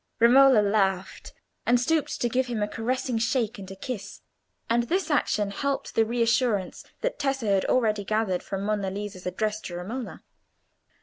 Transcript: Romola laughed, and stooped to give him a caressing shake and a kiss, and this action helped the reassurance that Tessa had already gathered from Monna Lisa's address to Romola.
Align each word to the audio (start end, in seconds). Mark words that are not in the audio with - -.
Romola 0.19 0.63
laughed, 0.63 1.31
and 1.63 1.79
stooped 1.79 2.19
to 2.19 2.27
give 2.27 2.47
him 2.47 2.63
a 2.63 2.67
caressing 2.67 3.19
shake 3.19 3.59
and 3.59 3.69
a 3.69 3.75
kiss, 3.75 4.21
and 4.67 4.81
this 4.89 5.11
action 5.11 5.51
helped 5.51 5.93
the 5.93 6.03
reassurance 6.03 6.83
that 7.01 7.19
Tessa 7.19 7.45
had 7.45 7.65
already 7.65 8.03
gathered 8.03 8.41
from 8.41 8.63
Monna 8.63 8.89
Lisa's 8.89 9.27
address 9.27 9.61
to 9.61 9.75
Romola. 9.75 10.23